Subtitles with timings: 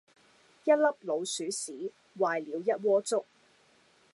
[0.63, 3.23] 一粒老鼠屎，壞了一鍋粥